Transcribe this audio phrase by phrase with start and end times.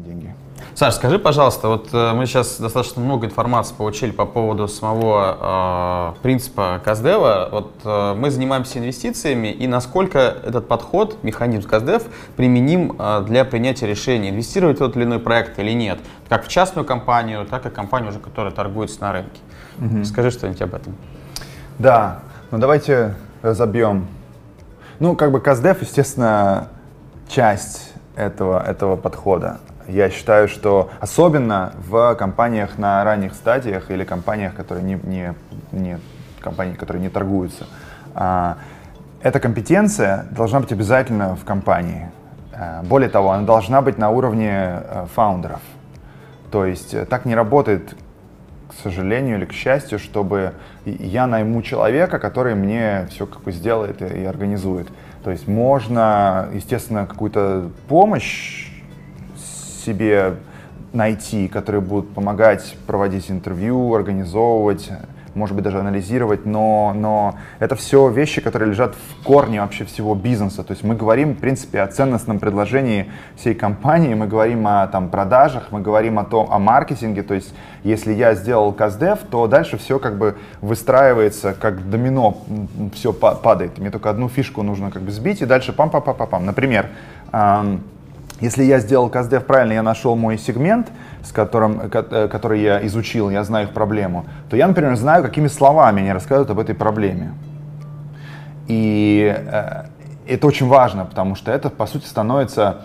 [0.00, 0.34] деньги.
[0.74, 6.22] Саш, скажи, пожалуйста, вот э, мы сейчас достаточно много информации получили по поводу самого э,
[6.22, 7.48] принципа Каздева.
[7.50, 12.04] Вот э, мы занимаемся инвестициями, и насколько этот подход, механизм Каздев,
[12.36, 16.48] применим э, для принятия решения, инвестировать в тот или иной проект или нет, как в
[16.48, 19.40] частную компанию, так и компанию, уже, которая торгуется на рынке.
[19.78, 20.04] Угу.
[20.04, 20.94] Скажи что-нибудь об этом.
[21.78, 22.20] Да,
[22.50, 24.06] ну давайте разобьем.
[24.98, 26.68] Ну, как бы Каздев, естественно,
[27.28, 29.58] часть этого, этого подхода.
[29.90, 35.34] Я считаю, что особенно в компаниях на ранних стадиях или компаниях, которые не, не,
[35.72, 35.98] не,
[36.40, 37.66] компании, которые не торгуются,
[38.14, 38.58] а,
[39.20, 42.08] эта компетенция должна быть обязательно в компании.
[42.54, 45.60] А, более того, она должна быть на уровне а, фаундеров.
[46.52, 47.96] То есть э, так не работает,
[48.68, 50.52] к сожалению или к счастью, чтобы
[50.84, 54.88] я найму человека, который мне все как бы сделает и, и организует.
[55.24, 58.69] То есть можно, естественно, какую-то помощь
[59.80, 60.36] себе
[60.92, 64.90] найти, которые будут помогать проводить интервью, организовывать,
[65.34, 70.14] может быть, даже анализировать, но, но это все вещи, которые лежат в корне вообще всего
[70.14, 70.64] бизнеса.
[70.64, 75.08] То есть мы говорим, в принципе, о ценностном предложении всей компании, мы говорим о там,
[75.08, 77.22] продажах, мы говорим о том, о маркетинге.
[77.22, 82.38] То есть если я сделал каздев, то дальше все как бы выстраивается как домино,
[82.94, 83.78] все падает.
[83.78, 86.44] Мне только одну фишку нужно как бы сбить, и дальше пам-пам-пам-пам.
[86.44, 86.88] Например,
[87.32, 87.82] эм,
[88.40, 90.88] если я сделал CastDev правильно, я нашел мой сегмент,
[91.22, 95.48] с которым, э, который я изучил, я знаю их проблему, то я, например, знаю, какими
[95.48, 97.34] словами они рассказывают об этой проблеме.
[98.66, 99.84] И э,
[100.26, 102.78] это очень важно, потому что это, по сути, становится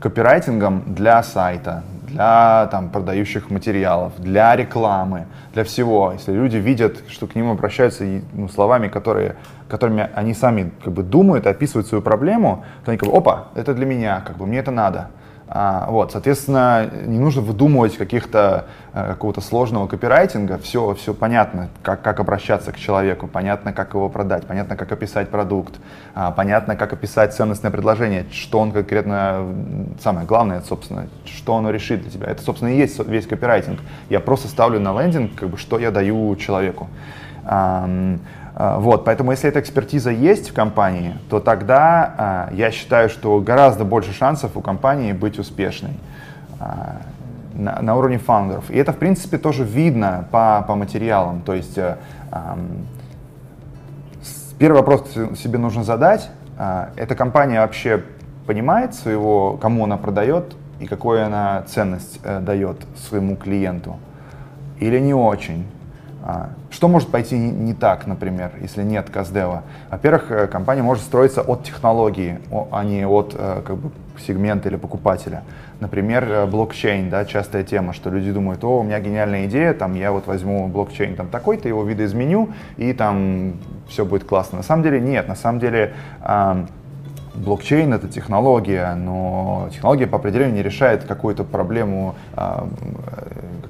[0.00, 6.12] копирайтингом для сайта, для там, продающих материалов, для рекламы, для всего.
[6.12, 9.36] Если люди видят, что к ним обращаются ну, словами, которые,
[9.68, 13.74] которыми они сами как бы, думают, описывают свою проблему, то они как бы, опа, это
[13.74, 15.10] для меня, как бы, мне это надо.
[15.52, 20.58] А, вот, соответственно, не нужно выдумывать каких-то э, какого-то сложного копирайтинга.
[20.58, 25.28] Все, все понятно, как, как обращаться к человеку, понятно, как его продать, понятно, как описать
[25.28, 25.74] продукт,
[26.14, 29.44] а, понятно, как описать ценностное предложение, что он конкретно,
[30.00, 32.26] самое главное, собственно, что оно решит для тебя.
[32.28, 33.80] Это, собственно, и есть весь копирайтинг.
[34.08, 36.86] Я просто ставлю на лендинг, как бы, что я даю человеку.
[38.54, 43.40] А, вот, поэтому если эта экспертиза есть в компании, то тогда а, я считаю, что
[43.40, 45.92] гораздо больше шансов у компании быть успешной
[46.58, 46.96] а,
[47.54, 48.70] на, на уровне фаундеров.
[48.70, 51.42] И это, в принципе, тоже видно по, по материалам.
[51.42, 51.78] То есть
[54.58, 56.30] первый вопрос себе нужно задать.
[56.96, 58.04] Эта компания вообще
[58.46, 63.98] понимает своего, кому она продает и какую она ценность э, дает своему клиенту?
[64.78, 65.66] Или не очень?
[66.30, 69.64] А, что может пойти не так, например, если нет Каздева?
[69.90, 72.38] Во-первых, э, компания может строиться от технологии,
[72.70, 73.90] а не от э, как бы,
[74.24, 75.42] сегмента или покупателя.
[75.80, 79.94] Например, э, блокчейн, да, частая тема, что люди думают, о, у меня гениальная идея, там
[79.94, 83.54] я вот возьму блокчейн там такой-то, его видоизменю, и там
[83.88, 84.58] все будет классно.
[84.58, 85.94] На самом деле нет, на самом деле
[87.34, 92.14] блокчейн это технология, но технология по определению не решает какую-то проблему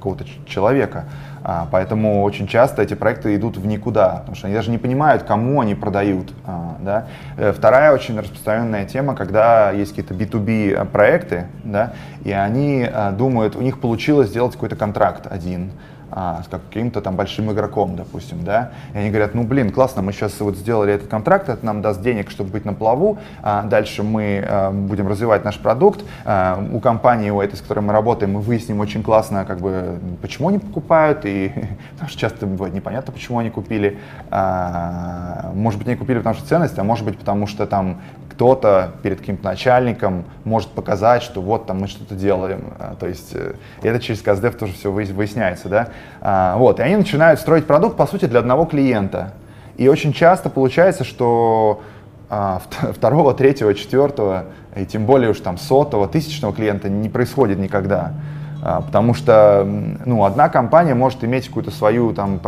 [0.00, 1.04] какого-то человека.
[1.42, 5.22] А, поэтому очень часто эти проекты идут в никуда, потому что они даже не понимают,
[5.22, 6.32] кому они продают.
[6.46, 7.06] А, да?
[7.36, 11.92] Э, вторая очень распространенная тема, когда есть какие-то B2B проекты, да,
[12.24, 15.72] и они а, думают, у них получилось сделать какой-то контракт один,
[16.10, 20.12] а, с каким-то там большим игроком, допустим, да, и они говорят, ну, блин, классно, мы
[20.12, 24.02] сейчас вот сделали этот контракт, это нам даст денег, чтобы быть на плаву, а дальше
[24.02, 28.32] мы а, будем развивать наш продукт, а, у компании, у этой, с которой мы работаем,
[28.32, 31.52] мы выясним очень классно, как бы, почему они покупают, и
[31.92, 33.98] потому что часто бывает непонятно, почему они купили,
[34.30, 38.00] а, может быть, они купили потому что ценность, а может быть, потому что там
[38.40, 42.72] кто-то перед каким-то начальником может показать, что вот там мы что-то делаем.
[42.78, 43.52] А, то есть э,
[43.82, 45.88] это через КСДФ тоже все выясняется, да.
[46.22, 49.34] А, вот, и они начинают строить продукт, по сути, для одного клиента.
[49.76, 51.82] И очень часто получается, что
[52.30, 52.62] а,
[52.96, 58.14] второго, третьего, четвертого, и тем более уж там сотого, тысячного клиента не происходит никогда.
[58.62, 59.64] А, потому что
[60.04, 62.40] ну, одна компания может иметь какую-то свою там,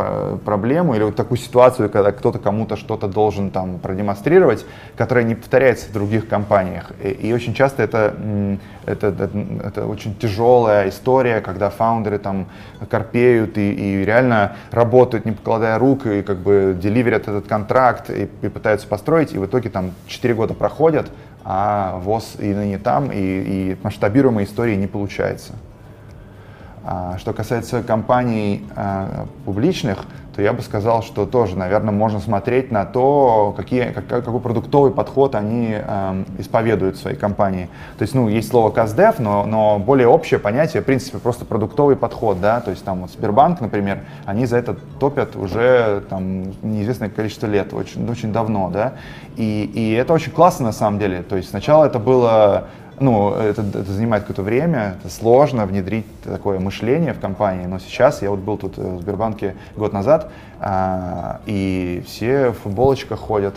[0.45, 4.65] проблему или вот такую ситуацию, когда кто-то кому-то что-то должен там, продемонстрировать,
[4.95, 6.91] которая не повторяется в других компаниях.
[7.01, 8.15] И, и очень часто это,
[8.85, 9.29] это, это,
[9.63, 12.47] это очень тяжелая история, когда фаундеры там
[12.89, 18.29] корпеют и, и реально работают, не покладая рук, и как бы деливерят этот контракт и,
[18.41, 21.09] и пытаются построить, и в итоге там 4 года проходят,
[21.43, 25.53] а ВОЗ и не там, и, и масштабируемой истории не получается.
[26.85, 32.71] А что касается компаний а, публичных, то я бы сказал, что тоже, наверное, можно смотреть
[32.71, 37.69] на то, какие, как, какой продуктовый подход они э, исповедуют в своей компании.
[37.97, 41.95] То есть, ну, есть слово КАЗДЕФ, но, но более общее понятие, в принципе, просто продуктовый
[41.95, 47.09] подход, да, то есть там вот Сбербанк, например, они за это топят уже там неизвестное
[47.09, 48.93] количество лет, очень, очень давно, да,
[49.35, 53.61] и, и это очень классно на самом деле, то есть сначала это было ну, это,
[53.61, 58.39] это занимает какое-то время, это сложно внедрить такое мышление в компании, но сейчас, я вот
[58.39, 63.55] был тут в Сбербанке год назад, а, и все в футболочках ходят,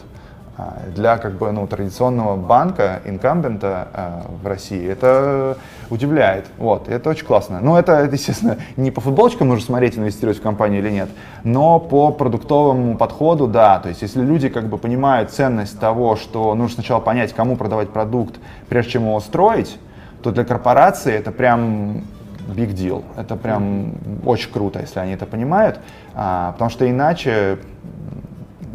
[0.94, 5.58] для как бы ну, традиционного банка, инкамбента э, в России, это
[5.90, 6.46] удивляет.
[6.56, 7.60] Вот, это очень классно.
[7.60, 11.10] Ну, это, это, естественно, не по футболочкам нужно смотреть, инвестировать в компанию или нет,
[11.44, 13.80] но по продуктовому подходу, да.
[13.80, 17.90] То есть, если люди как бы понимают ценность того, что нужно сначала понять, кому продавать
[17.90, 18.36] продукт,
[18.68, 19.78] прежде чем его строить,
[20.22, 22.04] то для корпорации это прям
[22.48, 23.04] big deal.
[23.16, 23.92] Это прям
[24.24, 25.80] очень круто, если они это понимают,
[26.14, 27.58] а, потому что иначе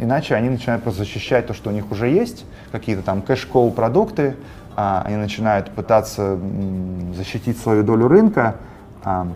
[0.02, 4.36] Иначе они начинают просто защищать то, что у них уже есть, какие-то там кэш-коу продукты,
[4.76, 6.40] а, они начинают пытаться
[7.14, 8.56] защитить свою долю рынка,
[9.04, 9.28] а,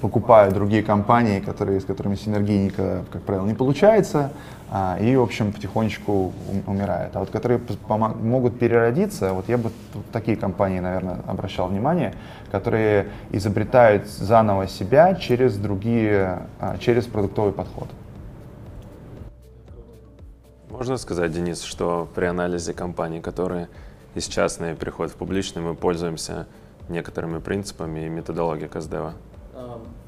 [0.00, 4.32] покупая другие компании, которые, с которыми синергии, как правило, не получается,
[4.72, 6.32] а, и, в общем, потихонечку
[6.66, 7.14] умирают.
[7.14, 7.60] А вот которые
[8.20, 12.12] могут переродиться, вот я бы в такие компании, наверное, обращал внимание,
[12.50, 17.88] которые изобретают заново себя через другие, а, через продуктовый подход.
[20.70, 23.68] Можно сказать, Денис, что при анализе компаний, которые
[24.14, 26.46] из частной переходят в публичные, мы пользуемся
[26.88, 29.12] некоторыми принципами и методологией КСДВ?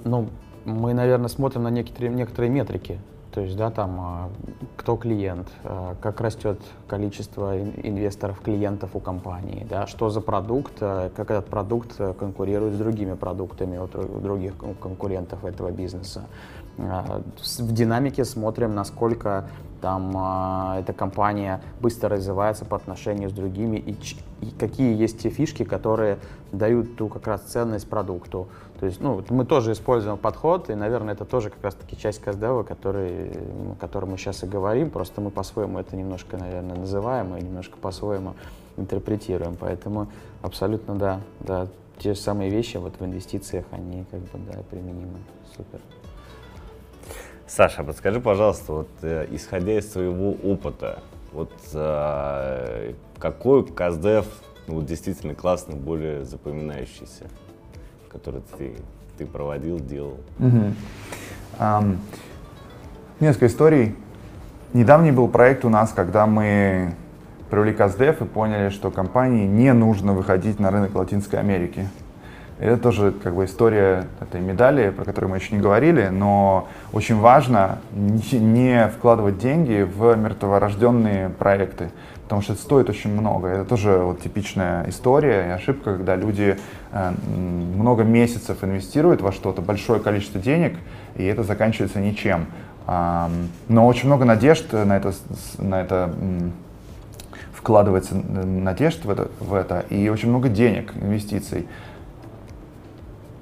[0.04, 0.28] Ну,
[0.64, 2.98] мы, наверное, смотрим на некоторые, некоторые метрики.
[3.32, 4.30] То есть, да, там, а,
[4.76, 11.10] кто клиент, а, как растет количество инвесторов, клиентов у компании, да, что за продукт, а,
[11.10, 13.86] как этот продукт конкурирует с другими продуктами у
[14.20, 16.26] других конкурентов этого бизнеса.
[16.76, 19.48] В динамике смотрим, насколько
[19.80, 23.96] там э, эта компания быстро развивается по отношению с другими, и,
[24.40, 26.18] и какие есть те фишки, которые
[26.52, 28.48] дают ту как раз ценность продукту.
[28.80, 32.66] То есть, ну, мы тоже используем подход, и, наверное, это тоже как раз-таки часть КСДВ,
[32.66, 33.30] который,
[33.72, 37.76] о котором мы сейчас и говорим, просто мы по-своему это немножко, наверное, называем и немножко
[37.76, 38.36] по-своему
[38.78, 39.56] интерпретируем.
[39.60, 40.08] Поэтому
[40.40, 41.68] абсолютно, да, да,
[41.98, 45.18] те же самые вещи вот в инвестициях, они как бы, да, применимы.
[45.54, 45.80] Супер.
[47.46, 54.26] Саша, подскажи, пожалуйста, вот э, исходя из своего опыта, вот э, какой КАЗДЕФ
[54.68, 57.28] ну, действительно классный, более запоминающийся,
[58.10, 58.74] который ты,
[59.18, 60.18] ты проводил, делал?
[60.38, 60.74] Угу.
[61.58, 61.98] Um,
[63.20, 63.94] несколько историй.
[64.72, 66.94] Недавний был проект у нас, когда мы
[67.50, 71.88] провели КАЗДЕФ и поняли, что компании не нужно выходить на рынок Латинской Америки.
[72.58, 77.18] Это тоже как бы история этой медали, про которую мы еще не говорили, но очень
[77.18, 81.90] важно не вкладывать деньги в мертворожденные проекты,
[82.30, 83.48] потому что это стоит очень много.
[83.48, 86.56] Это тоже вот типичная история и ошибка, когда люди
[86.92, 87.12] э,
[87.74, 90.78] много месяцев инвестируют во что-то, большое количество денег,
[91.16, 92.46] и это заканчивается ничем.
[92.86, 95.12] Но очень много надежд на это,
[95.58, 96.14] на это
[97.52, 101.66] вкладывается надежд в это, в это, и очень много денег, инвестиций.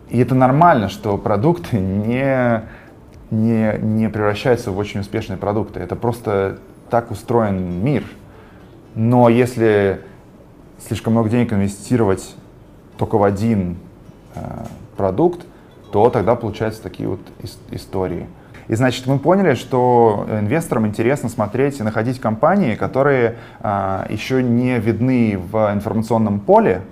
[0.08, 2.62] И это нормально, что продукты не,
[3.30, 5.78] не, не превращаются в очень успешные продукты.
[5.78, 6.58] Это просто
[6.88, 8.04] так устроен мир.
[8.98, 10.00] Но если
[10.84, 12.34] слишком много денег инвестировать
[12.96, 13.76] только в один
[14.34, 14.40] э,
[14.96, 15.46] продукт,
[15.92, 17.20] то тогда получаются такие вот
[17.70, 18.26] истории.
[18.66, 24.80] И значит, мы поняли, что инвесторам интересно смотреть и находить компании, которые э, еще не
[24.80, 26.82] видны в информационном поле,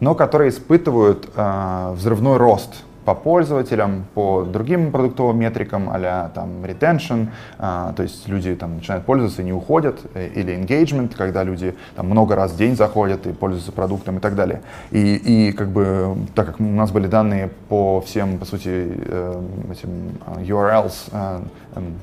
[0.00, 7.28] но которые испытывают э, взрывной рост по пользователям, по другим продуктовым метрикам, а там retention,
[7.58, 11.74] а, то есть люди там начинают пользоваться и не уходят, э, или engagement, когда люди
[11.96, 14.62] там много раз в день заходят и пользуются продуктом и так далее.
[14.90, 19.42] И, и как бы, так как у нас были данные по всем, по сути, э,
[19.70, 21.40] этим URLs, э,
[21.76, 21.94] эм,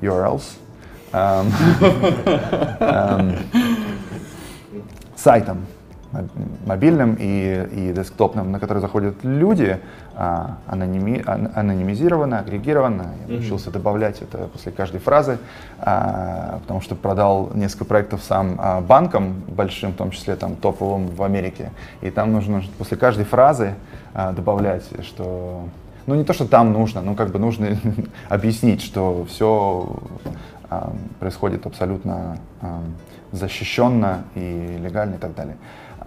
[0.00, 0.42] URLs,
[1.12, 1.52] эм,
[2.80, 3.36] эм,
[5.16, 5.66] сайтам,
[6.64, 9.78] мобильным и, и десктопным, на который заходят люди,
[10.14, 13.14] а, аноними, анонимизированно, агрегированно.
[13.26, 13.72] Я научился mm-hmm.
[13.72, 15.38] добавлять это после каждой фразы,
[15.78, 21.08] а, потому что продал несколько проектов сам а, банкам большим, в том числе там топовым
[21.08, 21.70] в Америке.
[22.00, 23.74] И там нужно после каждой фразы
[24.14, 25.68] а, добавлять, что
[26.06, 27.76] ну не то, что там нужно, но как бы нужно
[28.28, 29.96] объяснить, что все
[30.70, 32.80] а, происходит абсолютно а,
[33.32, 35.56] защищенно и легально и так далее.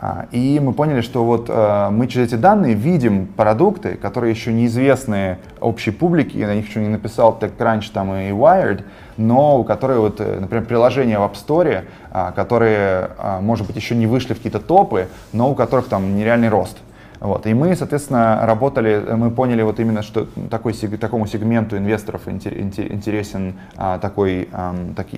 [0.02, 4.54] А, и мы поняли, что вот э, мы через эти данные видим продукты, которые еще
[4.54, 8.84] неизвестны общей публике, на них еще не написал TechCrunch там и Wired,
[9.18, 13.94] но которые, вот, э, например, приложения в App Store, а, которые, а, может быть, еще
[13.94, 16.78] не вышли в какие-то топы, но у которых там нереальный рост.
[17.20, 17.46] Вот.
[17.46, 24.48] И мы, соответственно, работали, мы поняли вот именно, что такой, такому сегменту инвесторов интересен такой,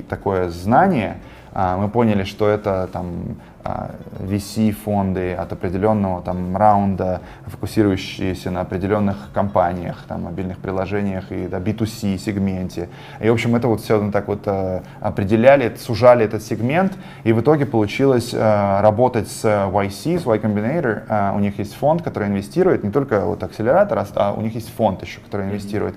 [0.10, 1.18] такое знание.
[1.54, 10.24] Мы поняли, что это там VC-фонды от определенного там раунда, фокусирующиеся на определенных компаниях, там,
[10.24, 12.90] мобильных приложениях и да, B2C сегменте.
[13.20, 17.42] И, в общем, это вот все так вот э, определяли, сужали этот сегмент, и в
[17.42, 21.04] итоге получилось э, работать с YC, с Y Combinator.
[21.08, 24.56] Э, у них есть фонд, который инвестирует, не только вот акселератор, а, а у них
[24.56, 25.96] есть фонд еще, который инвестирует.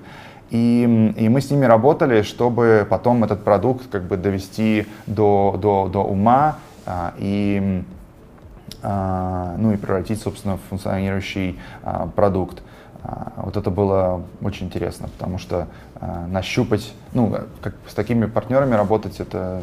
[0.51, 5.89] И, и мы с ними работали, чтобы потом этот продукт как бы довести до, до,
[5.91, 6.64] до ума а,
[7.17, 7.83] и,
[8.81, 12.61] а, ну, и превратить, собственно, в функционирующий а, продукт.
[13.35, 15.67] Вот это было очень интересно, потому что
[16.27, 19.61] нащупать, ну, как с такими партнерами работать, это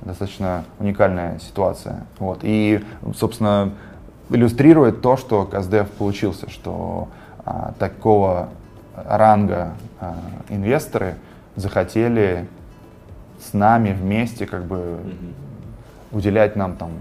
[0.00, 2.06] достаточно уникальная ситуация.
[2.18, 2.38] Вот.
[2.42, 2.82] И,
[3.14, 3.72] собственно,
[4.30, 7.08] иллюстрирует то, что КСДФ получился, что
[7.44, 8.50] а, такого
[8.94, 10.16] ранга а,
[10.48, 11.16] инвесторы
[11.56, 12.48] захотели
[13.40, 15.49] с нами вместе как бы mm-hmm
[16.12, 16.92] уделять нам там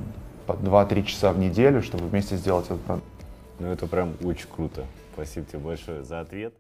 [0.48, 3.08] по 2-3 часа в неделю, чтобы вместе сделать этот продукт.
[3.60, 4.86] Ну это прям очень круто.
[5.14, 6.54] Спасибо тебе большое за ответ.